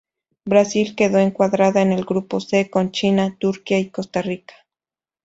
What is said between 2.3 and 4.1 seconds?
C con China, Turquía y